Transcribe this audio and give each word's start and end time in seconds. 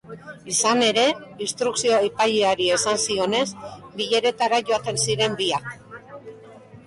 Izan 0.51 0.79
ere, 0.85 1.01
instrukzio 1.47 1.99
epaileari 2.07 2.71
esan 2.79 2.97
zionez, 3.05 3.43
bileretara 3.99 4.61
joaten 4.71 4.99
ziren 5.03 5.37
biak. 5.43 5.69